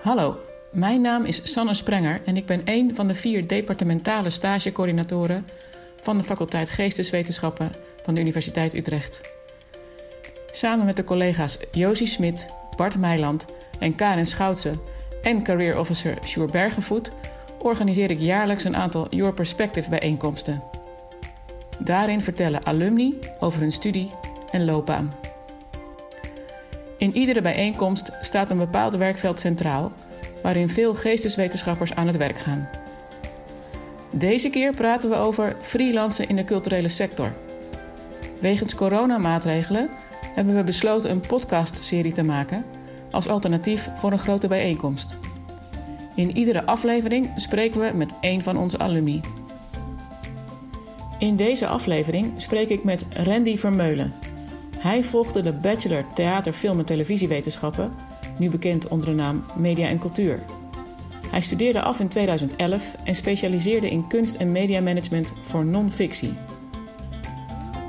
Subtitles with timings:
[0.00, 0.36] Hallo,
[0.70, 5.46] mijn naam is Sanne Sprenger en ik ben een van de vier departementale stagecoördinatoren
[6.02, 7.70] van de faculteit Geesteswetenschappen
[8.02, 9.20] van de Universiteit Utrecht.
[10.50, 12.46] Samen met de collega's Josie Smit,
[12.76, 13.46] Bart Meiland
[13.78, 14.72] en Karin Schoutse
[15.22, 17.10] en career officer Sjoerd Bergenvoet
[17.58, 20.62] organiseer ik jaarlijks een aantal Your Perspective bijeenkomsten.
[21.78, 24.10] Daarin vertellen alumni over hun studie
[24.50, 25.14] en loopbaan.
[27.00, 29.92] In iedere bijeenkomst staat een bepaald werkveld centraal,
[30.42, 32.68] waarin veel geesteswetenschappers aan het werk gaan.
[34.10, 37.32] Deze keer praten we over freelancen in de culturele sector.
[38.40, 39.90] Wegens coronamaatregelen
[40.34, 42.64] hebben we besloten een podcastserie te maken
[43.10, 45.16] als alternatief voor een grote bijeenkomst.
[46.14, 49.20] In iedere aflevering spreken we met één van onze alumni.
[51.18, 54.12] In deze aflevering spreek ik met Randy Vermeulen.
[54.80, 57.92] Hij volgde de Bachelor Theater, Film en Televisiewetenschappen,
[58.38, 60.38] nu bekend onder de naam Media en Cultuur.
[61.30, 66.32] Hij studeerde af in 2011 en specialiseerde in kunst- en mediamanagement voor non-fictie.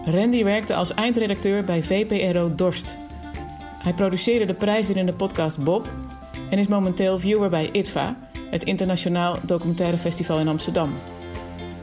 [0.05, 2.97] Randy werkte als eindredacteur bij VPRO Dorst.
[3.77, 5.89] Hij produceerde de prijswinnende podcast Bob
[6.49, 8.17] en is momenteel viewer bij ITVA,
[8.49, 10.93] het Internationaal Documentaire Festival in Amsterdam.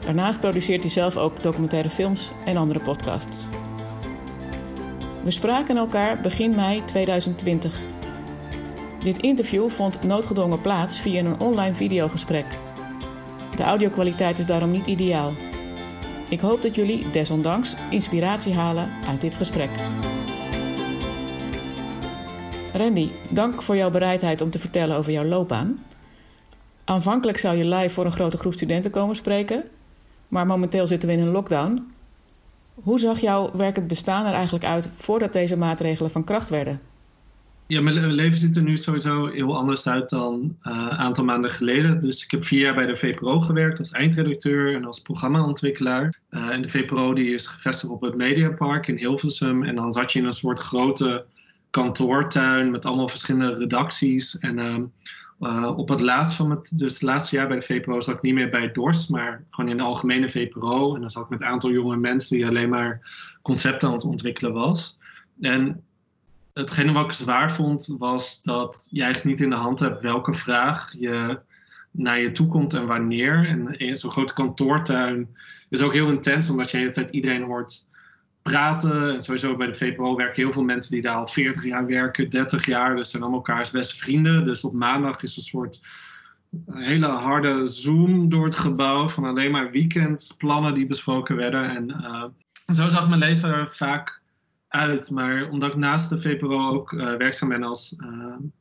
[0.05, 3.45] Daarnaast produceert hij zelf ook documentaire films en andere podcasts.
[5.23, 7.79] We spraken elkaar begin mei 2020.
[9.03, 12.45] Dit interview vond noodgedwongen plaats via een online videogesprek.
[13.55, 15.33] De audiokwaliteit is daarom niet ideaal.
[16.29, 19.69] Ik hoop dat jullie desondanks inspiratie halen uit dit gesprek.
[22.73, 25.85] Randy, dank voor jouw bereidheid om te vertellen over jouw loopbaan.
[26.83, 29.63] Aanvankelijk zou je live voor een grote groep studenten komen spreken,
[30.27, 31.91] maar momenteel zitten we in een lockdown.
[32.83, 36.79] Hoe zag jouw werkend bestaan er eigenlijk uit voordat deze maatregelen van kracht werden?
[37.67, 41.51] Ja, mijn leven ziet er nu sowieso heel anders uit dan een uh, aantal maanden
[41.51, 42.01] geleden.
[42.01, 46.19] Dus ik heb vier jaar bij de VPRO gewerkt als eindredacteur en als programmaontwikkelaar.
[46.31, 49.63] Uh, en de VPRO die is gevestigd op het Mediapark in Hilversum.
[49.63, 51.25] En dan zat je in een soort grote
[51.69, 54.37] kantoortuin met allemaal verschillende redacties.
[54.37, 54.75] En uh,
[55.75, 58.33] op het laatst van het, dus het laatste jaar bij de VPRO zat ik niet
[58.33, 60.95] meer bij Dorst, maar gewoon in de algemene VPRO.
[60.95, 63.01] En dan zat ik met een aantal jonge mensen die alleen maar
[63.41, 64.97] concepten aan het ontwikkelen was.
[65.41, 65.83] En
[66.53, 70.33] hetgene wat ik zwaar vond, was dat je eigenlijk niet in de hand hebt welke
[70.33, 71.39] vraag je
[71.91, 73.47] naar je toe komt en wanneer.
[73.77, 75.35] En zo'n grote kantoortuin
[75.69, 77.87] is ook heel intens, omdat je de hele tijd iedereen hoort
[78.49, 79.13] praten.
[79.13, 82.29] En sowieso bij de VPRO werken heel veel mensen die daar al 40 jaar werken,
[82.29, 82.95] 30 jaar.
[82.95, 84.45] Dus zijn allemaal elkaars beste vrienden.
[84.45, 85.81] Dus op maandag is een soort
[86.65, 91.69] hele harde zoom door het gebouw van alleen maar weekendplannen die besproken werden.
[91.69, 92.23] En uh,
[92.75, 94.21] zo zag mijn leven vaak
[94.67, 95.09] uit.
[95.09, 97.95] Maar omdat ik naast de VPRO ook uh, werkzaam ben als,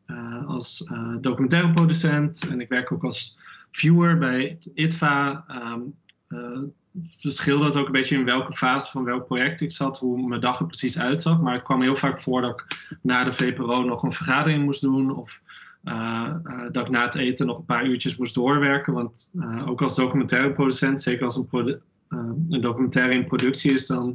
[0.06, 0.90] uh, als
[1.20, 3.38] documentaire producent en ik werk ook als
[3.70, 5.94] viewer bij ITVA, um,
[7.18, 10.40] verschilde het ook een beetje in welke fase van welk project ik zat, hoe mijn
[10.40, 11.40] dag er precies uitzag.
[11.40, 14.80] Maar het kwam heel vaak voor dat ik na de VPRO nog een vergadering moest
[14.80, 15.40] doen of
[15.84, 18.92] uh, uh, dat ik na het eten nog een paar uurtjes moest doorwerken.
[18.92, 24.14] Want uh, ook als documentaire producent, zeker als een, een documentaire in productie is, dan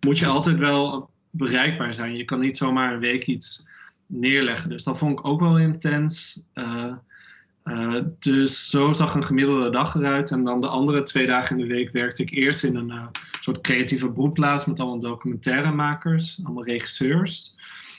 [0.00, 2.16] moet je altijd wel bereikbaar zijn.
[2.16, 3.66] Je kan niet zomaar een week iets
[4.06, 4.70] neerleggen.
[4.70, 6.44] Dus dat vond ik ook wel intens.
[7.64, 10.30] Uh, dus zo zag een gemiddelde dag eruit.
[10.30, 13.06] En dan de andere twee dagen in de week werkte ik eerst in een uh,
[13.40, 17.56] soort creatieve broedplaats met allemaal documentairemakers, allemaal regisseurs.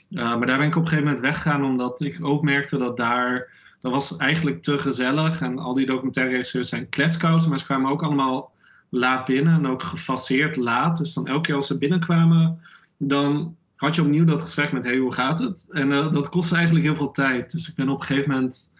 [0.09, 2.97] Uh, maar daar ben ik op een gegeven moment weggegaan omdat ik ook merkte dat
[2.97, 5.41] daar, dat was eigenlijk te gezellig.
[5.41, 8.51] En al die documentaire regisseurs zijn kletskousen, maar ze kwamen ook allemaal
[8.90, 10.97] laat binnen en ook gefaseerd laat.
[10.97, 12.59] Dus dan elke keer als ze binnenkwamen,
[12.97, 15.69] dan had je opnieuw dat gesprek met hey, hoe gaat het?
[15.72, 17.51] En dat kostte eigenlijk heel veel tijd.
[17.51, 18.72] Dus ik ben op een gegeven moment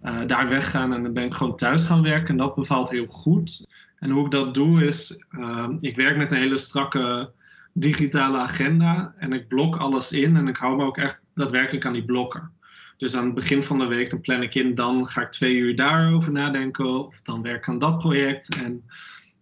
[0.00, 2.28] daar weggaan en dan ben ik gewoon thuis gaan werken.
[2.28, 3.66] En dat bevalt heel goed.
[3.98, 7.32] En hoe ik dat doe is, uh, ik werk met een hele strakke
[7.72, 9.14] digitale agenda.
[9.16, 12.50] En ik blok alles in en ik hou me ook echt daadwerkelijk aan die blokken.
[12.96, 15.54] Dus aan het begin van de week dan plan ik in, dan ga ik twee
[15.54, 17.06] uur daarover nadenken.
[17.06, 18.56] Of dan werk ik aan dat project.
[18.56, 18.84] En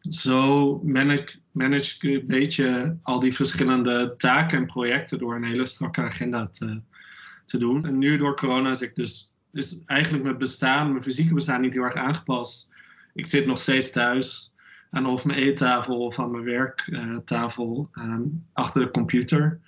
[0.01, 5.67] zo manage, manage ik een beetje al die verschillende taken en projecten door een hele
[5.67, 6.81] strakke agenda te,
[7.45, 7.85] te doen.
[7.85, 11.75] En nu door corona is ik dus dus eigenlijk mijn bestaan, mijn fysieke bestaan niet
[11.75, 12.75] heel erg aangepast.
[13.15, 14.55] Ik zit nog steeds thuis
[14.91, 18.19] aan of mijn eettafel of aan mijn werktafel uh,
[18.53, 19.61] achter de computer.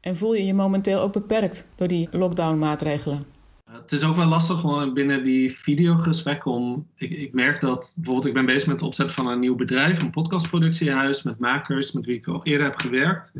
[0.00, 3.22] En voel je je momenteel ook beperkt door die lockdown-maatregelen?
[3.68, 6.86] Uh, het is ook wel lastig gewoon binnen die videogesprekken om.
[6.94, 10.02] Ik, ik, merk dat bijvoorbeeld, ik ben bezig met het opzetten van een nieuw bedrijf,
[10.02, 13.32] een podcastproductiehuis met makers met wie ik al eerder heb gewerkt.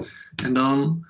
[0.44, 1.06] En dan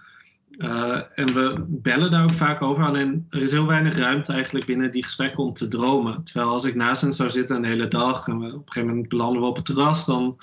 [0.59, 2.85] Uh, en we bellen daar ook vaak over.
[2.85, 6.25] Alleen er is heel weinig ruimte eigenlijk binnen die gesprekken om te dromen.
[6.25, 8.89] Terwijl als ik naast hen zou zitten een hele dag en we, op een gegeven
[8.89, 10.39] moment belanden we op het terras, dan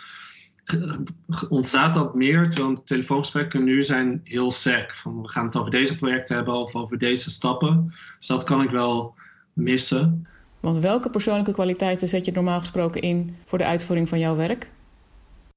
[1.49, 2.49] ontstaat dat meer.
[2.49, 4.95] Terwijl telefoongesprekken nu zijn heel sec.
[4.95, 7.93] Van we gaan het over deze projecten hebben of over deze stappen.
[8.17, 9.15] Dus dat kan ik wel
[9.53, 10.27] missen.
[10.59, 14.71] Want welke persoonlijke kwaliteiten zet je normaal gesproken in voor de uitvoering van jouw werk?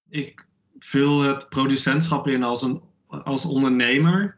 [0.09, 0.47] Ik
[0.79, 4.38] vul het producentschap in als, een, als ondernemer.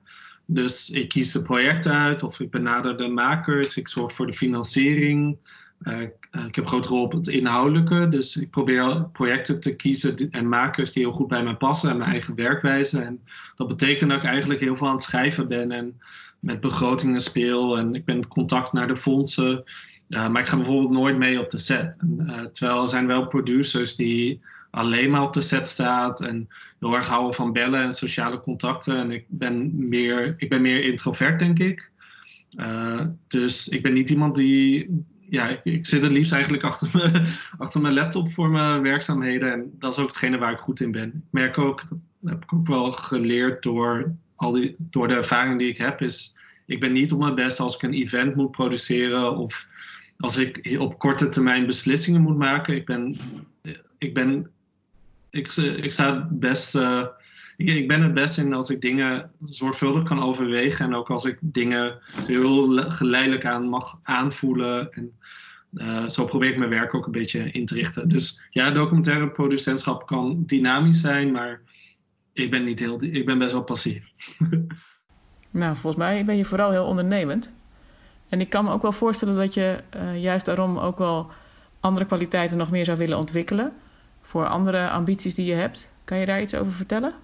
[0.52, 4.32] Dus ik kies de projecten uit of ik benader de makers, ik zorg voor de
[4.32, 5.36] financiering.
[5.82, 10.30] Uh, ik heb een grote rol op het inhoudelijke, dus ik probeer projecten te kiezen
[10.30, 13.00] en makers die heel goed bij mij passen en mijn eigen werkwijze.
[13.00, 13.20] En
[13.56, 16.00] dat betekent dat ik eigenlijk heel veel aan het schrijven ben en
[16.40, 19.64] met begrotingen speel en ik ben in contact naar de fondsen.
[20.08, 21.96] Uh, maar ik ga bijvoorbeeld nooit mee op de set.
[21.98, 26.94] En, terwijl er zijn wel producers die alleen maar op de set staat en heel
[26.94, 28.96] erg houden van bellen en sociale contacten.
[28.96, 31.90] En ik ben meer, ik ben meer introvert, denk ik.
[32.56, 35.04] Uh, dus ik ben niet iemand die.
[35.28, 37.26] Ja, ik, ik, zit het liefst eigenlijk achter, me,
[37.58, 39.52] achter mijn laptop voor mijn werkzaamheden.
[39.52, 41.08] En dat is ook hetgene waar ik goed in ben.
[41.08, 45.58] Ik merk ook, dat heb ik ook wel geleerd door, al die, door de ervaring
[45.58, 46.38] die ik heb, is
[46.70, 49.68] ik ben niet op mijn best als ik een event moet produceren of
[50.18, 52.74] als ik op korte termijn beslissingen moet maken.
[52.74, 53.16] Ik ben,
[53.98, 54.50] ik ben
[55.30, 56.74] ik, ik sta best.
[56.74, 57.06] Uh,
[57.56, 60.84] ik, ik, ben het best in als ik dingen zorgvuldig kan overwegen.
[60.84, 64.92] En ook als ik dingen heel geleidelijk aan mag aanvoelen.
[64.92, 65.12] En
[65.72, 68.08] uh, zo probeer ik mijn werk ook een beetje in te richten.
[68.08, 71.60] Dus ja, documentaire producentschap kan dynamisch zijn, maar
[72.32, 74.04] ik ben, niet heel, ik ben best wel passief.
[75.50, 77.52] nou, volgens mij ben je vooral heel ondernemend.
[78.28, 79.78] En ik kan me ook wel voorstellen dat je
[80.16, 81.30] juist daarom ook wel
[81.80, 83.72] andere kwaliteiten nog meer zou willen ontwikkelen
[84.30, 85.94] voor andere ambities die je hebt.
[86.04, 87.14] Kan je daar iets over vertellen?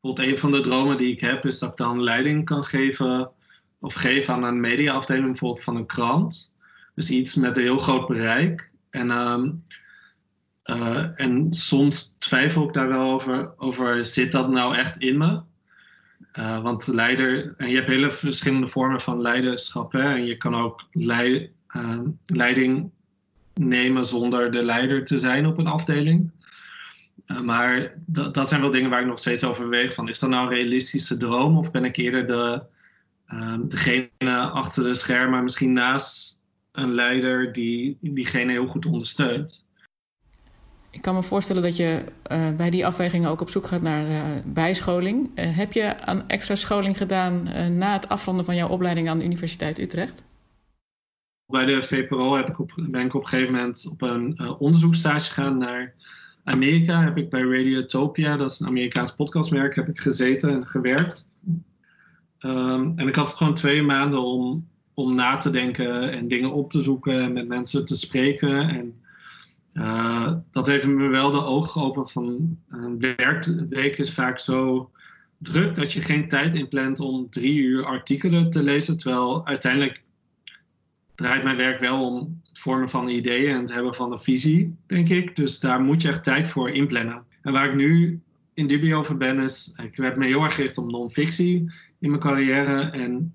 [0.00, 3.30] Bijvoorbeeld een van de dromen die ik heb is dat ik dan leiding kan geven
[3.78, 6.54] of geven aan een mediaafdeling bijvoorbeeld van een krant.
[6.94, 8.70] Dus iets met een heel groot bereik.
[8.90, 9.08] En,
[10.64, 13.22] uh, en soms twijfel ik daar wel
[13.56, 15.40] over, zit dat nou echt in me?
[16.32, 19.92] Uh, want leider, en je hebt hele verschillende vormen van leiderschap.
[19.92, 20.14] Hè?
[20.14, 20.84] En je kan ook
[21.66, 22.90] ehm, leiding
[23.60, 26.30] nemen zonder de leider te zijn op een afdeling.
[27.26, 29.94] Uh, maar dat zijn wel dingen waar ik nog steeds over weeg.
[29.94, 31.58] Van, is dat nou een realistische droom?
[31.58, 32.62] Of ben ik eerder de,
[33.28, 36.40] uh, degene achter de schermen, misschien naast
[36.72, 39.64] een leider die diegene heel goed ondersteunt?
[40.90, 44.08] Ik kan me voorstellen dat je uh, bij die afwegingen ook op zoek gaat naar
[44.08, 45.30] uh, bijscholing.
[45.34, 49.78] Heb je aan extra scholing gedaan na het afronden van jouw opleiding aan de Universiteit
[49.78, 50.22] Utrecht?
[51.46, 54.60] Bij de VPRO heb ik op, ben ik op een gegeven moment op een uh,
[54.60, 55.94] onderzoeksstage gegaan naar
[56.44, 57.02] Amerika.
[57.02, 61.30] Heb ik bij Radiotopia, dat is een Amerikaans podcastmerk, heb ik gezeten en gewerkt.
[62.40, 66.70] Um, en ik had gewoon twee maanden om, om na te denken en dingen op
[66.70, 68.68] te zoeken en met mensen te spreken.
[68.68, 69.00] En
[69.74, 74.90] uh, dat heeft me wel de ogen geopend van een werkweek is vaak zo
[75.38, 78.96] druk dat je geen tijd inplant om drie uur artikelen te lezen.
[78.98, 80.04] Terwijl uiteindelijk
[81.16, 84.76] draait mijn werk wel om het vormen van ideeën en het hebben van een visie,
[84.86, 85.36] denk ik.
[85.36, 87.24] Dus daar moet je echt tijd voor inplannen.
[87.42, 88.20] En waar ik nu
[88.54, 92.22] in dubio over ben, is ik heb me heel erg gericht op non-fictie in mijn
[92.22, 93.34] carrière en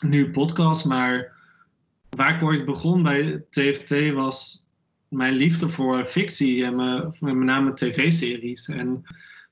[0.00, 0.84] nu podcast.
[0.84, 1.32] Maar
[2.16, 4.66] waar ik ooit begon bij TFT was
[5.08, 6.76] mijn liefde voor fictie en
[7.20, 8.68] met name tv-series.
[8.68, 9.04] En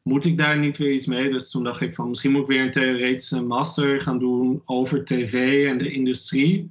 [0.03, 1.31] moet ik daar niet weer iets mee?
[1.31, 5.05] Dus toen dacht ik van misschien moet ik weer een theoretische master gaan doen over
[5.05, 6.71] tv en de industrie.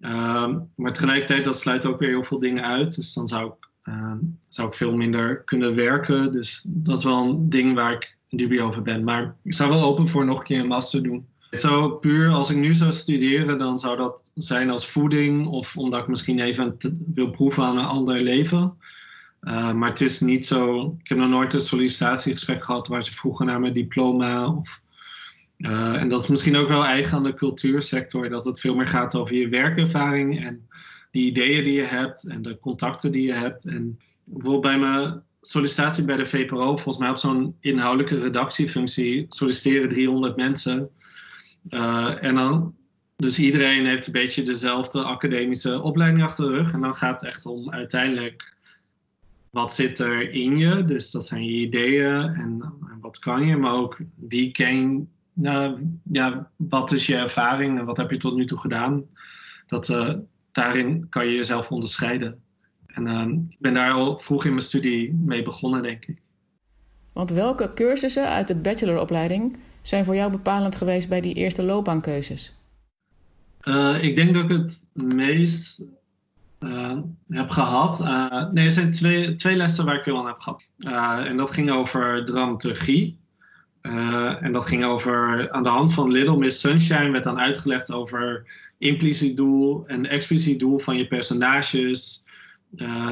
[0.00, 2.94] Um, maar tegelijkertijd, dat sluit ook weer heel veel dingen uit.
[2.94, 4.12] Dus dan zou ik, uh,
[4.48, 6.32] zou ik veel minder kunnen werken.
[6.32, 9.04] Dus dat is wel een ding waar ik dubie over ben.
[9.04, 11.26] Maar ik zou wel open voor nog een keer een master doen.
[11.50, 15.46] Zo puur, als ik nu zou studeren, dan zou dat zijn als voeding.
[15.46, 16.76] Of omdat ik misschien even
[17.14, 18.74] wil proeven aan een ander leven.
[19.42, 20.82] Uh, maar het is niet zo.
[21.02, 24.54] Ik heb nog nooit een sollicitatiegesprek gehad waar ze vroegen naar mijn diploma.
[24.54, 24.80] Of
[25.58, 28.88] uh, en dat is misschien ook wel eigen aan de cultuursector, dat het veel meer
[28.88, 30.68] gaat over je werkervaring en
[31.10, 33.64] die ideeën die je hebt en de contacten die je hebt.
[33.64, 39.88] En bijvoorbeeld bij mijn sollicitatie bij de VPRO, volgens mij op zo'n inhoudelijke redactiefunctie, solliciteren
[39.88, 40.90] 300 mensen.
[41.70, 42.74] Uh, en dan,
[43.16, 46.72] dus iedereen heeft een beetje dezelfde academische opleiding achter de rug.
[46.72, 48.56] En dan gaat het echt om uiteindelijk
[49.50, 50.84] wat zit er in je.
[50.84, 55.08] Dus dat zijn je ideeën en, en wat kan je, maar ook wie ken
[55.40, 55.78] nou,
[56.12, 59.04] ja, wat is je ervaring en wat heb je tot nu toe gedaan?
[59.66, 60.14] Dat, uh,
[60.52, 62.42] daarin kan je jezelf onderscheiden.
[62.86, 66.20] En uh, ik ben daar al vroeg in mijn studie mee begonnen, denk ik.
[67.12, 72.56] Want welke cursussen uit de bacheloropleiding zijn voor jou bepalend geweest bij die eerste loopbaankeuzes?
[73.64, 75.88] Uh, ik denk dat ik het meest
[76.60, 78.00] uh, heb gehad.
[78.00, 80.68] Uh, nee, er zijn twee, twee lessen waar ik veel aan heb gehad.
[81.26, 83.18] en dat ging over dramaturgie.
[84.40, 88.46] En dat ging over, aan de hand van Little Miss Sunshine werd dan uitgelegd over
[88.78, 92.26] impliciet doel en expliciet doel van je personages.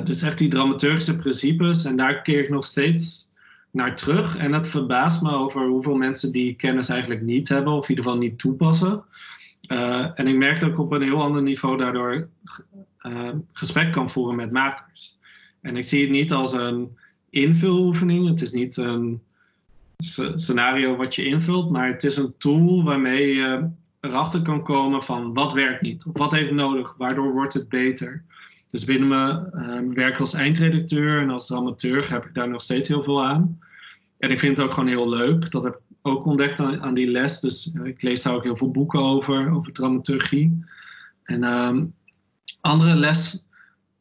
[0.04, 1.84] dus echt die dramaturgische principes.
[1.84, 3.32] En daar keer ik nog steeds
[3.70, 4.36] naar terug.
[4.36, 8.04] En het verbaast me over hoeveel mensen die kennis eigenlijk niet hebben, of in ieder
[8.04, 9.04] geval niet toepassen.
[9.68, 12.28] Uh, en ik merk dat ik op een heel ander niveau daardoor
[13.52, 15.18] gesprek kan voeren met makers.
[15.60, 16.96] En ik zie het niet als een
[17.30, 18.28] invuloefening.
[18.28, 19.22] Het is niet een
[20.34, 23.68] scenario wat je invult, maar het is een tool waarmee je
[24.00, 28.24] erachter kan komen van wat werkt niet, of wat heeft nodig, waardoor wordt het beter.
[28.66, 32.88] Dus binnen mijn uh, werk als eindredacteur en als dramateur heb ik daar nog steeds
[32.88, 33.58] heel veel aan.
[34.18, 35.50] En ik vind het ook gewoon heel leuk.
[35.50, 37.40] Dat heb ik ook ontdekt aan, die les.
[37.40, 40.64] Dus ik lees daar ook heel veel boeken over, over dramaturgie.
[41.22, 41.94] En um,
[42.60, 43.48] andere les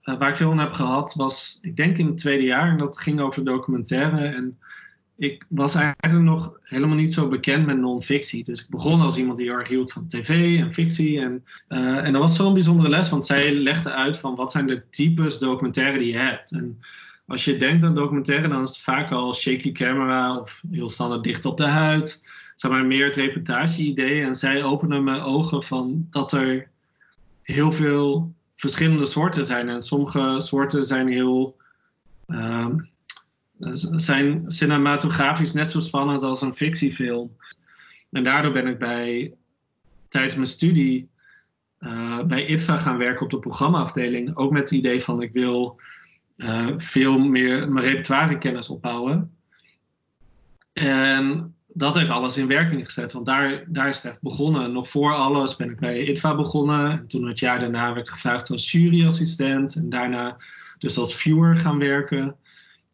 [0.04, 2.78] uh, waar ik veel aan heb gehad was, ik denk in het tweede jaar, en
[2.78, 4.28] dat ging over documentaire.
[4.28, 4.58] En
[5.18, 8.44] ik was eigenlijk nog helemaal niet zo bekend met non-fictie.
[8.44, 11.20] Dus ik begon als iemand die erg hield van tv en fictie.
[11.20, 14.68] En, uh, en dat was zo'n bijzondere les, want zij legde uit van wat zijn
[14.68, 16.52] de types documentaire die je hebt.
[16.52, 16.80] En
[17.28, 21.24] als je denkt aan documentaire, dan is het vaak al shaky camera of heel standaard
[21.24, 22.30] dicht op de huid.
[22.56, 24.24] Zeg maar meer het reportage-idee.
[24.24, 26.70] En zij openen mijn ogen van dat er
[27.42, 29.70] heel veel verschillende soorten zijn.
[29.70, 31.58] En sommige soorten zijn heel.
[32.28, 32.68] Uh,
[33.96, 37.36] zijn cinematografisch net zo spannend als een fictiefilm.
[38.12, 39.34] En daardoor ben ik bij,
[40.10, 41.10] tijdens mijn studie
[41.80, 44.36] uh, bij ITVA gaan werken op de programmaafdeling.
[44.36, 45.80] Ook met het idee van ik wil
[46.38, 49.38] uh, veel meer mijn repertoire kennis opbouwen.
[50.74, 54.72] En dat heeft alles in werking gezet, want daar, daar is het echt begonnen.
[54.72, 56.92] Nog voor alles ben ik bij ITVA begonnen.
[56.92, 59.76] En toen het jaar daarna werd ik gevraagd als juryassistent.
[59.76, 60.38] En daarna
[60.78, 62.36] dus als viewer gaan werken.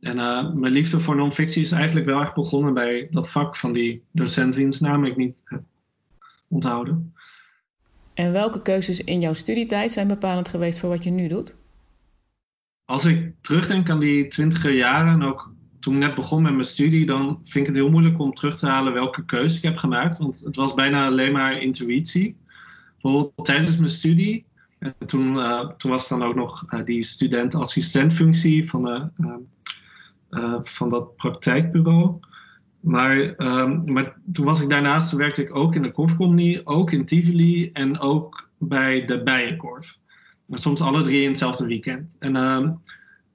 [0.02, 3.74] En uh, mijn liefde voor non-fictie is eigenlijk wel echt begonnen bij dat vak van
[3.74, 5.62] die docent wiens naam ik niet heb
[6.48, 7.14] onthouden.
[8.14, 11.56] En welke keuzes in jouw studietijd zijn bepalend geweest voor wat je nu doet?
[12.92, 16.66] als ik terugdenk aan die twintiger jaren en ook toen ik net begon met mijn
[16.66, 19.78] studie, dan vind ik het heel moeilijk om terug te halen welke keuze ik heb
[19.78, 20.18] gemaakt.
[20.18, 22.38] Want het was bijna alleen maar intuïtie.
[23.02, 24.46] Bijvoorbeeld tijdens mijn studie.
[24.80, 29.10] En toen, uh, toen was dan ook nog uh, die student-assistentfunctie van, de,
[30.32, 32.20] uh, van dat praktijkbureau.
[32.80, 33.34] Maar,
[33.86, 38.00] maar toen was ik daarnaast, werkte ik ook in de Korfcompany, ook in Tivoli en
[38.00, 40.00] ook bij de Bijenkorf
[40.60, 42.16] soms alle drie in hetzelfde weekend.
[42.20, 42.70] En, uh,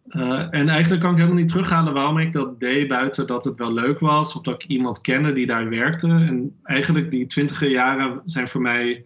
[0.09, 3.59] uh, en eigenlijk kan ik helemaal niet terughalen waarom ik dat deed, buiten dat het
[3.59, 6.09] wel leuk was, of dat ik iemand kende die daar werkte.
[6.09, 9.05] En eigenlijk die twintiger jaren zijn voor mij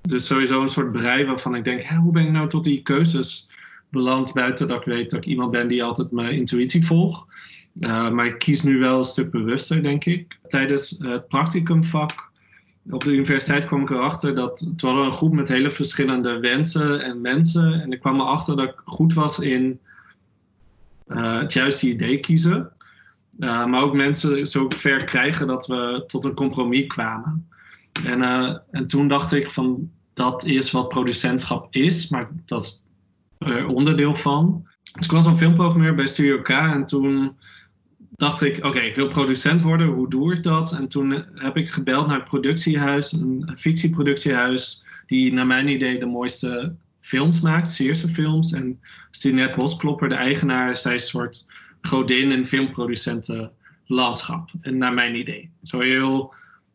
[0.00, 3.50] dus sowieso een soort brei waarvan ik denk, hoe ben ik nou tot die keuzes
[3.92, 7.24] beland, buiten dat ik weet dat ik iemand ben die altijd mijn intuïtie volgt.
[7.80, 10.38] Uh, maar ik kies nu wel een stuk bewuster, denk ik.
[10.48, 12.30] Tijdens het practicumvak
[12.90, 17.04] op de universiteit kwam ik erachter dat het was een groep met hele verschillende wensen
[17.04, 17.82] en mensen.
[17.82, 19.80] En ik kwam erachter dat ik goed was in
[21.06, 22.72] uh, het juiste idee kiezen.
[23.38, 27.48] Uh, maar ook mensen zo ver krijgen dat we tot een compromis kwamen.
[28.04, 28.22] En,
[28.70, 32.84] en toen dacht ik van dat is wat producentschap is, maar dat is
[33.66, 34.66] onderdeel van.
[34.92, 37.36] Dus ik was een filmprogrammeur bij Studio K en toen
[38.16, 40.72] dacht ik, oké, ik wil producent worden, hoe doe ik dat?
[40.72, 46.06] En toen heb ik gebeld naar het productiehuis, een fictieproductiehuis, die naar mijn idee de
[46.06, 48.52] mooiste films maakt, Seerse films.
[48.52, 48.80] En
[49.10, 51.46] Stinette Bosklopper, de eigenaar, zij is een soort
[51.80, 54.50] godin in filmproducentenlandschap.
[54.60, 55.50] En naar mijn idee.
[55.62, 56.34] Zo heel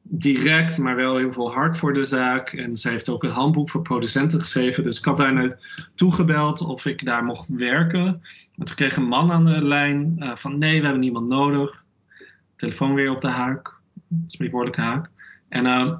[0.09, 2.53] direct, maar wel heel veel hart voor de zaak.
[2.53, 4.83] En zij heeft ook een handboek voor producenten geschreven.
[4.83, 8.21] Dus ik had daar naartoe gebeld of ik daar mocht werken.
[8.55, 11.85] Maar toen kreeg een man aan de lijn uh, van nee, we hebben niemand nodig.
[12.55, 13.73] Telefoon weer op de haak,
[14.27, 15.09] spreekwoordelijke haak.
[15.49, 15.93] En, uh,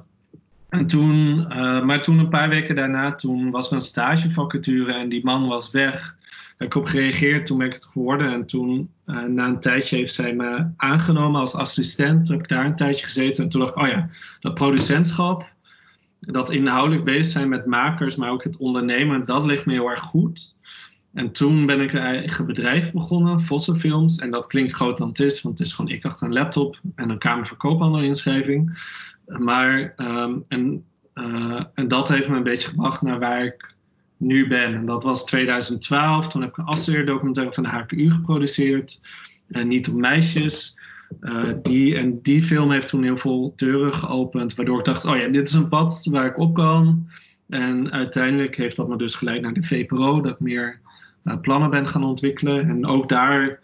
[0.68, 5.08] en toen, uh, maar toen een paar weken daarna, toen was er een stagevacature en
[5.08, 6.17] die man was weg
[6.58, 8.32] heb ik op gereageerd, toen ben ik het geworden.
[8.32, 12.24] En toen, uh, na een tijdje, heeft zij me aangenomen als assistent.
[12.24, 13.44] Toen heb ik daar een tijdje gezeten.
[13.44, 14.08] En toen dacht ik, oh ja,
[14.40, 15.52] dat producentschap,
[16.20, 20.00] dat inhoudelijk bezig zijn met makers, maar ook het ondernemen, dat ligt me heel erg
[20.00, 20.56] goed.
[21.14, 24.16] En toen ben ik een eigen bedrijf begonnen, Vossen Films.
[24.16, 26.80] En dat klinkt groot dan het is, want het is gewoon ik achter een laptop
[26.94, 28.78] en een kamer inschrijving.
[29.26, 30.84] Maar, um, en,
[31.14, 33.76] uh, en dat heeft me een beetje gebracht naar waar ik
[34.18, 34.74] nu ben.
[34.74, 36.28] En dat was 2012.
[36.28, 39.00] Toen heb ik een afstudeerdocumentaire van de HKU geproduceerd.
[39.48, 40.80] Uh, niet op meisjes.
[41.62, 45.28] die, en die film heeft toen heel veel deuren geopend, waardoor ik dacht, oh ja,
[45.28, 47.08] dit is een pad waar ik op kan.
[47.48, 50.80] En uiteindelijk heeft dat me dus geleid naar de VPRO, dat ik meer
[51.40, 52.68] plannen ben gaan ontwikkelen.
[52.68, 53.60] En ook daar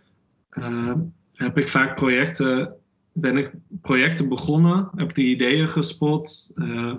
[1.35, 2.75] heb ik vaak projecten,
[3.13, 3.51] ben ik
[3.83, 6.95] projecten begonnen, heb die ideeën gespot, uh,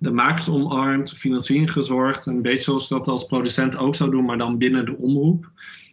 [0.00, 2.26] de makers omarmd, financiering gezorgd.
[2.26, 5.50] Een beetje zoals dat als producent ook zou doen, maar dan binnen de omroep.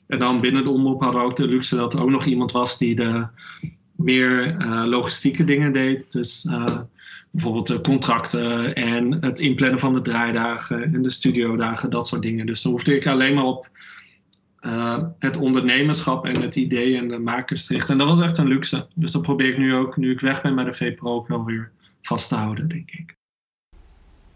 [0.08, 2.52] En dan binnen de omroep hadden we ook de luxe dat er ook nog iemand
[2.52, 3.28] was die de
[3.96, 6.12] meer uh, logistieke dingen deed.
[6.12, 6.80] Dus uh,
[7.32, 12.46] bijvoorbeeld de contracten en het inplannen van de draaidagen en de studiodagen, dat soort dingen.
[12.46, 13.70] Dus dan hoefde ik alleen maar op
[14.62, 17.92] uh, het ondernemerschap en het idee en de makers te richten.
[17.92, 18.88] En dat was echt een luxe.
[18.96, 21.46] Dus dat probeer ik nu ook, nu ik weg ben bij de VPRO, ook wel
[21.46, 21.72] weer
[22.02, 23.17] vast te houden, denk ik.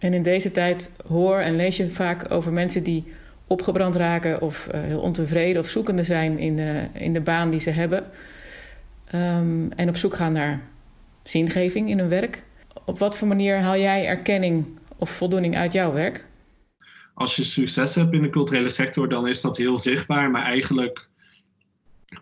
[0.02, 3.04] En in deze tijd hoor en lees je vaak over mensen die
[3.48, 7.60] opgebrand raken of uh, heel ontevreden of zoekende zijn in de, in de baan die
[7.60, 8.04] ze hebben.
[9.16, 10.62] Um, en op zoek gaan naar
[11.24, 12.44] zingeving in hun werk.
[12.86, 14.66] Op wat voor manier haal jij erkenning
[14.98, 16.26] of voldoening uit jouw werk?
[17.22, 20.32] als je succes hebt in de culturele sector, dan is dat heel zichtbaar.
[20.32, 21.08] Maar eigenlijk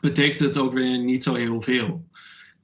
[0.01, 2.07] betekent het ook weer niet zo heel veel.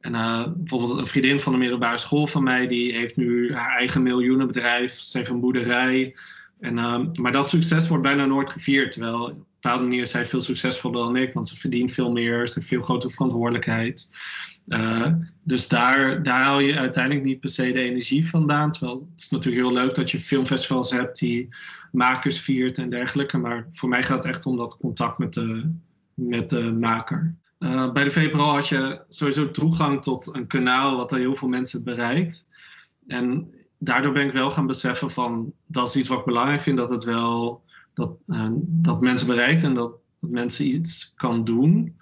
[0.06, 3.78] En uh, bijvoorbeeld een vriendin van de middelbare school van mij, die heeft nu haar
[3.78, 5.00] eigen miljoenenbedrijf.
[5.00, 6.16] Ze heeft een boerderij.
[6.60, 8.92] En, uh, maar dat succes wordt bijna nooit gevierd.
[8.92, 12.12] Terwijl op een bepaalde manier is zij veel succesvoller dan ik, want ze verdient veel
[12.12, 14.16] meer, ze heeft veel grotere verantwoordelijkheid.
[14.68, 18.72] Uh, dus daar, daar haal je uiteindelijk niet per se de energie vandaan.
[18.72, 21.50] Terwijl het is natuurlijk heel leuk dat je filmfestivals hebt die
[21.92, 23.38] makers viert en dergelijke.
[23.38, 25.72] Maar voor mij gaat het echt om dat contact met de,
[26.14, 27.36] met de maker.
[27.66, 31.48] Uh, bij de VPRO had je sowieso toegang tot een kanaal wat er heel veel
[31.48, 32.48] mensen bereikt.
[33.08, 36.78] En daardoor ben ik wel gaan beseffen van dat is iets wat ik belangrijk vind,
[36.78, 41.96] dat het wel dat, uh, dat mensen bereikt en dat, dat mensen iets kan doen.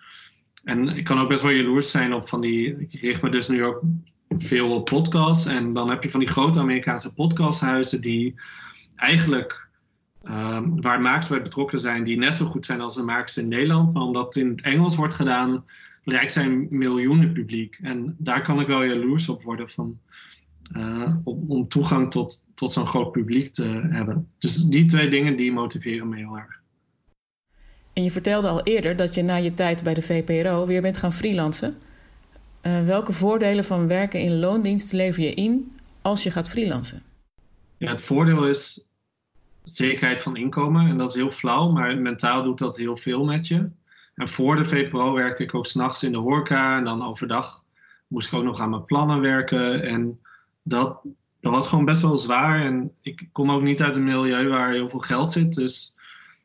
[0.64, 2.80] En ik kan ook best wel jaloers zijn op van die.
[2.80, 3.82] Ik richt me dus nu ook
[4.30, 5.46] veel op podcasts.
[5.46, 8.34] En dan heb je van die grote Amerikaanse podcasthuizen die
[8.96, 9.63] eigenlijk.
[10.30, 13.48] Um, waar makers bij betrokken zijn, die net zo goed zijn als de makers in
[13.48, 13.94] Nederland.
[13.94, 15.66] Maar omdat het in het Engels wordt gedaan,
[16.04, 17.80] bereikt zijn miljoenen publiek.
[17.82, 20.00] En daar kan ik wel jaloers op worden van.
[20.78, 24.30] Uh, om, om, toegang tot, tot zo'n groot publiek te hebben.
[24.40, 26.62] Dus die twee dingen die motiveren me heel erg.
[27.94, 30.98] En je vertelde al eerder dat je na je tijd bij de VPRO weer bent
[30.98, 31.76] gaan freelancen.
[32.66, 37.02] Uh, welke voordelen van werken in loondienst lever je in als je gaat freelancen?
[37.78, 38.88] Ja, het voordeel is
[39.64, 40.88] zekerheid van inkomen.
[40.88, 43.70] En dat is heel flauw, maar mentaal doet dat heel veel met je.
[44.16, 46.78] En voor de VPRO werkte ik ook s'nachts in de horeca.
[46.78, 47.64] En dan overdag
[48.08, 49.84] moest ik ook nog aan mijn plannen werken.
[49.84, 50.20] En
[50.64, 51.00] dat,
[51.40, 52.62] dat was gewoon best wel zwaar.
[52.62, 55.54] En ik kom ook niet uit een milieu waar heel veel geld zit.
[55.54, 55.96] Dus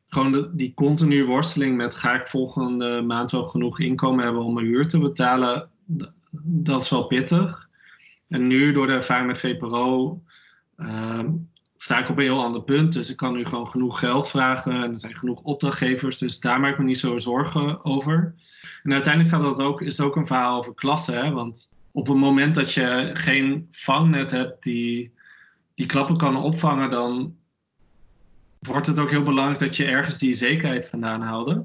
[0.08, 4.66] gewoon die continue worsteling met ga ik volgende maand wel genoeg inkomen hebben om mijn
[4.66, 5.70] huur te betalen,
[6.42, 7.68] dat is wel pittig.
[8.28, 10.22] En nu door de ervaring met VPRO
[10.76, 11.20] uh,
[11.80, 12.92] sta ik op een heel ander punt.
[12.92, 16.18] Dus ik kan nu gewoon genoeg geld vragen en er zijn genoeg opdrachtgevers.
[16.18, 18.34] Dus daar maak ik me niet zo zorgen over.
[18.82, 21.12] En uiteindelijk gaat dat ook, is het ook een verhaal over klasse.
[21.12, 21.30] Hè?
[21.30, 25.16] Want op het moment dat je geen vangnet hebt die
[25.78, 27.36] die klappen kan opvangen, dan
[28.58, 31.60] wordt het ook heel belangrijk dat je ergens die zekerheid vandaan houdt.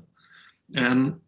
[0.72, 1.22] En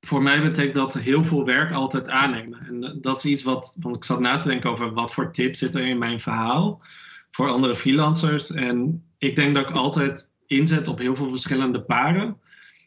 [0.00, 2.66] voor mij betekent dat heel veel werk altijd aannemen.
[2.66, 5.58] En dat is iets wat, want ik zat na te denken over wat voor tips
[5.58, 6.82] zit er in mijn verhaal
[7.30, 8.50] voor andere freelancers.
[8.50, 12.36] En ik denk dat ik altijd inzet op heel veel verschillende paren.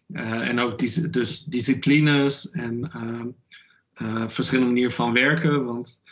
[0.07, 5.65] Uh, en ook die, dus disciplines en uh, uh, verschillende manieren van werken.
[5.65, 6.03] Want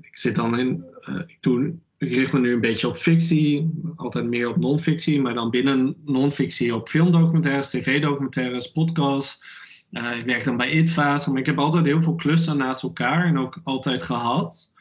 [0.00, 0.84] ik zit dan in,
[1.26, 5.50] ik doe richt me nu een beetje op fictie, altijd meer op non-fictie, maar dan
[5.50, 9.44] binnen non-fictie op filmdocumentaires, tv-documentaires, podcasts.
[9.90, 13.38] Ik werk dan bij ITVA's, maar ik heb altijd heel veel klussen naast elkaar en
[13.38, 14.72] ook altijd gehad.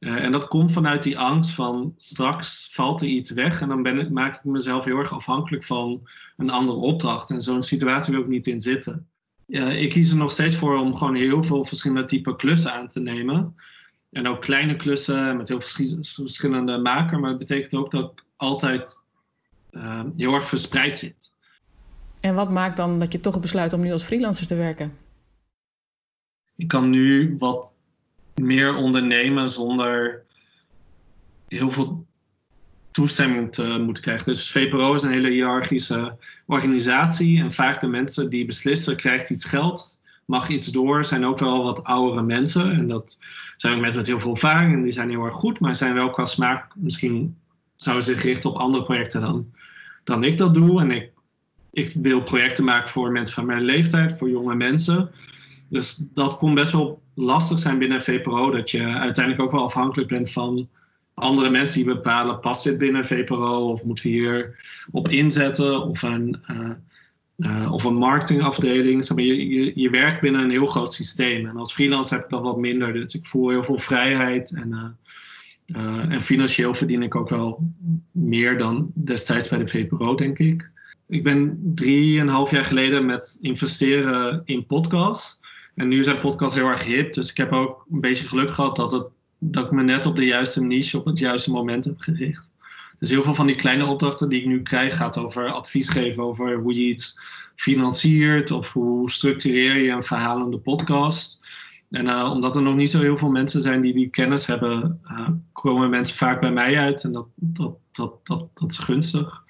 [0.00, 3.82] Uh, en dat komt vanuit die angst van straks valt er iets weg en dan
[3.82, 7.30] ben ik, maak ik mezelf heel erg afhankelijk van een andere opdracht.
[7.30, 9.08] En zo'n situatie wil ik niet in zitten.
[9.46, 12.88] Uh, ik kies er nog steeds voor om gewoon heel veel verschillende type klussen aan
[12.88, 13.54] te nemen.
[14.10, 17.20] En ook kleine klussen met heel verschillende makers.
[17.20, 19.04] Maar het betekent ook dat ik altijd
[19.70, 21.32] uh, heel erg verspreid zit.
[22.20, 24.96] En wat maakt dan dat je toch besluit om nu als freelancer te werken?
[26.56, 27.76] Ik kan nu wat
[28.40, 30.22] meer ondernemen zonder
[31.48, 32.06] heel veel
[32.90, 34.24] toestemming te moeten krijgen.
[34.24, 37.38] Dus VPRO is een hele hiërarchische organisatie.
[37.38, 40.00] En vaak de mensen die beslissen, krijgt iets geld
[40.30, 42.72] mag iets door, zijn ook wel wat oudere mensen.
[42.72, 43.18] En dat
[43.56, 45.94] zijn ook mensen met heel veel ervaring en die zijn heel erg goed, maar zijn
[45.94, 47.36] wel qua smaak misschien
[47.76, 49.52] zouden zich richten op andere projecten dan,
[50.04, 50.80] dan ik dat doe.
[50.80, 51.10] En ik,
[51.72, 55.10] ik wil projecten maken voor mensen van mijn leeftijd, voor jonge mensen.
[55.70, 60.08] Dus dat kon best wel lastig zijn binnen VPRO, dat je uiteindelijk ook wel afhankelijk
[60.08, 60.68] bent van
[61.14, 64.58] andere mensen die bepalen, past dit binnen VPRO of moeten we hier
[64.90, 66.70] op inzetten of een, uh,
[67.36, 69.06] uh, of een marketingafdeling.
[69.06, 72.42] je, je, je, werkt binnen een heel groot systeem en als freelancer heb ik dat
[72.42, 74.98] wat minder, dus ik voel heel veel vrijheid en,
[75.66, 77.72] uh, en financieel verdien ik ook wel
[78.12, 80.70] meer dan destijds bij de VPRO, denk ik.
[81.06, 85.40] Ik ben drieënhalf jaar geleden met investeren in podcasts.
[85.74, 88.76] En nu zijn podcasts heel erg hip, dus ik heb ook een beetje geluk gehad
[88.76, 89.06] dat het
[89.40, 92.52] dat ik me net op de juiste niche op het juiste moment heb gericht.
[92.98, 96.22] Dus heel veel van die kleine opdrachten die ik nu krijg gaat over advies geven
[96.22, 97.20] over hoe je iets
[97.56, 101.44] financiert of hoe structureer je een verhalende podcast.
[101.90, 105.00] En uh, omdat er nog niet zo heel veel mensen zijn die die kennis hebben,
[105.04, 109.44] uh, komen mensen vaak bij mij uit en dat, dat, dat, dat, dat is gunstig.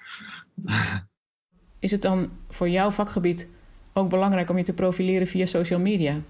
[1.79, 3.47] Is het dan voor jouw vakgebied
[3.93, 6.21] ook belangrijk om je te profileren via social media?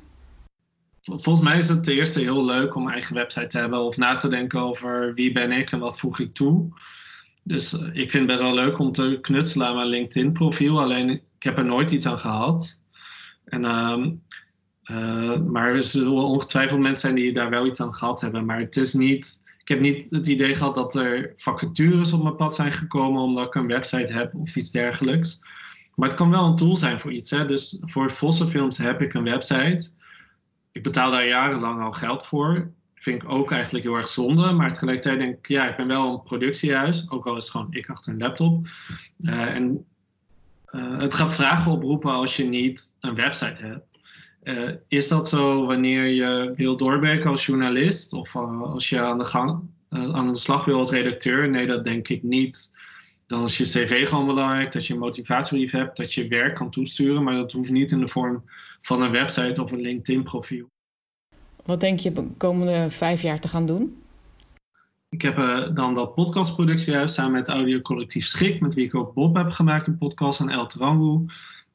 [1.01, 3.97] Volgens mij is het ten eerste heel leuk om een eigen website te hebben of
[3.97, 6.69] na te denken over wie ben ik en wat voeg ik toe.
[7.43, 10.81] Dus eh, ik vind het best wel leuk om te knutselen aan mijn LinkedIn profiel,
[10.81, 12.83] alleen ik heb er nooit iets aan gehad.
[13.45, 18.45] En, uh, maar er zullen ongetwijfeld mensen zijn die daar wel iets aan gehad hebben.
[18.45, 22.35] Maar het is niet, ik heb niet het idee gehad dat er vacatures op mijn
[22.35, 25.41] pad zijn gekomen omdat ik een website heb of iets dergelijks.
[25.95, 27.29] Maar het kan wel een tool zijn voor iets.
[27.29, 27.45] Hè?
[27.45, 29.89] Dus voor Vossenfilms heb ik een website
[30.71, 32.71] ik betaal daar jarenlang al geld voor.
[32.95, 34.51] Vind ik ook eigenlijk heel erg zonde.
[34.51, 37.11] Maar tegelijkertijd denk ik, ja, ik ben wel een productiehuis.
[37.11, 38.67] Ook al is het gewoon ik achter een laptop.
[39.21, 39.85] Uh, en
[40.71, 43.85] uh, het gaat vragen oproepen als je niet een website hebt.
[44.43, 48.13] Uh, is dat zo wanneer je wil doorwerken als journalist?
[48.13, 51.49] Of als je aan de, gang, aan de slag wil als redacteur?
[51.49, 52.75] Nee, dat denk ik niet.
[53.31, 56.69] Dan is je cv gewoon belangrijk, dat je een motivatiebrief hebt, dat je werk kan
[56.69, 58.43] toesturen, maar dat hoeft niet in de vorm
[58.81, 60.69] van een website of een LinkedIn-profiel.
[61.65, 64.01] Wat denk je de komende vijf jaar te gaan doen?
[65.09, 69.35] Ik heb uh, dan dat podcastproductiehuis samen met audiocollectief Schik, met wie ik ook Bob
[69.35, 71.25] heb gemaakt, een podcast en El Trango.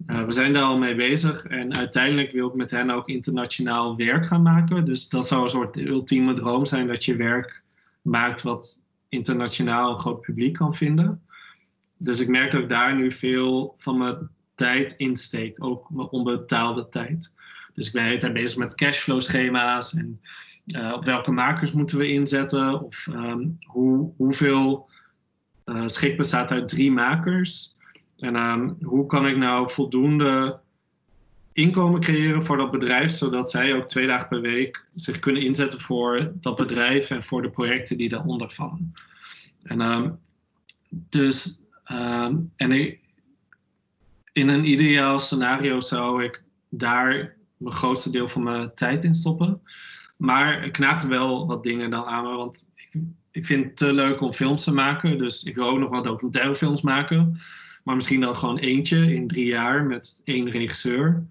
[0.06, 3.96] Uh, we zijn daar al mee bezig en uiteindelijk wil ik met hen ook internationaal
[3.96, 4.84] werk gaan maken.
[4.84, 7.62] Dus dat zou een soort ultieme droom zijn dat je werk
[8.02, 11.20] maakt wat internationaal een groot publiek kan vinden.
[11.98, 16.88] Dus ik merk dat ik daar nu veel van mijn tijd insteek, ook mijn onbetaalde
[16.88, 17.32] tijd.
[17.74, 20.20] Dus ik ben de hele tijd bezig met cashflow schema's en
[20.66, 24.88] uh, op welke makers moeten we inzetten of um, hoe, hoeveel
[25.64, 27.76] uh, schik bestaat uit drie makers.
[28.18, 30.60] En um, hoe kan ik nou voldoende
[31.52, 35.80] inkomen creëren voor dat bedrijf, zodat zij ook twee dagen per week zich kunnen inzetten
[35.80, 38.94] voor dat bedrijf en voor de projecten die daaronder vallen.
[39.62, 40.18] En um,
[40.90, 42.98] dus Um, en
[44.32, 49.60] in een ideaal scenario zou ik daar mijn grootste deel van mijn tijd in stoppen.
[50.16, 53.92] Maar ik knaagt wel wat dingen dan aan me, want ik, ik vind het te
[53.92, 55.18] leuk om films te maken.
[55.18, 57.40] Dus ik wil ook nog wat documentaire films maken.
[57.84, 61.26] Maar misschien dan gewoon eentje in drie jaar met één regisseur.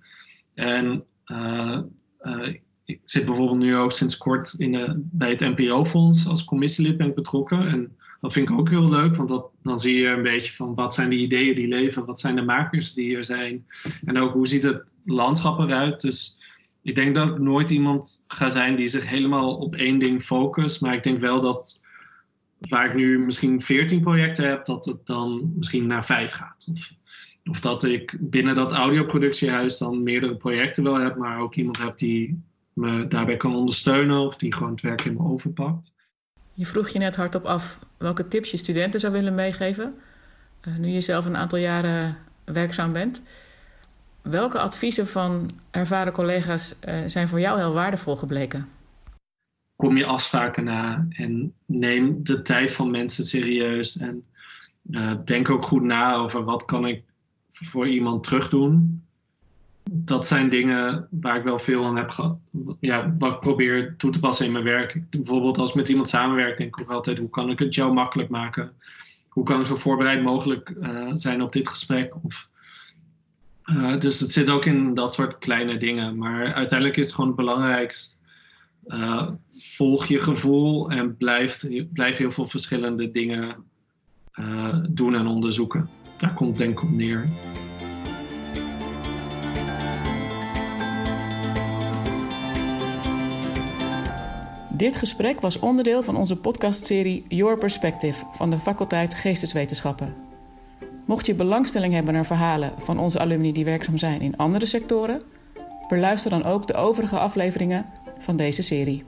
[0.54, 1.80] En uh,
[2.22, 2.54] uh,
[2.86, 7.15] ik zit bijvoorbeeld nu ook sinds kort in bij het NPO-fonds als commissielid ben ik
[7.15, 7.68] betrokken.
[7.68, 10.93] En dat vind ik ook heel leuk, want dan zie je een beetje van wat
[10.93, 13.65] zijn de ideeën die leven, wat zijn de makers die er zijn
[14.06, 16.01] en ook hoe ziet het landschap eruit.
[16.01, 16.39] Dus
[16.82, 20.82] ik denk dat ik nooit iemand ga zijn die zich helemaal op één ding focust,
[20.82, 21.84] maar ik denk wel dat
[22.69, 26.67] waar ik nu misschien 14 projecten heb, dat het dan misschien naar vijf gaat.
[26.71, 26.93] Of,
[27.45, 31.97] of dat ik binnen dat audioproductiehuis dan meerdere projecten wel heb, maar ook iemand heb
[31.97, 35.95] die me daarbij kan ondersteunen of die gewoon het werk in me overpakt.
[36.58, 39.96] Je vroeg je net hardop af welke tips je studenten zou willen meegeven,
[40.68, 43.22] uh, nu je zelf een aantal jaren werkzaam bent.
[44.22, 48.70] Welke adviezen van ervaren collega's uh, zijn voor jou heel waardevol gebleken?
[49.76, 53.98] Kom je afspraken na en neem de tijd van mensen serieus.
[53.98, 54.24] En
[54.91, 57.04] uh, denk ook goed na over wat kan ik
[57.52, 59.05] voor iemand terugdoen
[59.91, 62.38] dat zijn dingen waar ik wel veel aan heb gehad.
[62.80, 65.02] Ja, wat ik probeer toe te passen in mijn werk.
[65.10, 67.93] Bijvoorbeeld als ik met iemand samenwerk, denk ik ook altijd: hoe kan ik het jou
[67.93, 68.71] makkelijk maken?
[69.30, 72.13] Hoe kan ik zo voorbereid mogelijk uh, zijn op dit gesprek?
[72.21, 72.50] Of,
[73.65, 76.17] uh, dus het zit ook in dat soort kleine dingen.
[76.17, 78.24] Maar uiteindelijk is het gewoon het belangrijkst.
[78.88, 83.56] Uh, volg je gevoel en blijf, blijf heel veel verschillende dingen
[84.89, 85.89] doen en onderzoeken.
[86.17, 87.30] Daar komt denk ik op neer.
[94.78, 100.16] Dit gesprek was onderdeel van onze podcastserie Your Perspective van de faculteit Geesteswetenschappen.
[101.06, 105.22] Mocht je belangstelling hebben naar verhalen van onze alumni die werkzaam zijn in andere sectoren,
[105.88, 107.86] Beluister dan ook de overige afleveringen
[108.20, 109.04] van deze serie.